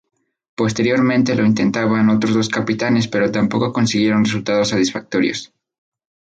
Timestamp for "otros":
2.09-2.33